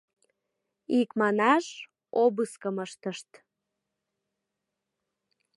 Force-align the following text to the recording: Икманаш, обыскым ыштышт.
Икманаш, 0.99 1.65
обыскым 2.23 2.75
ыштышт. 2.85 3.29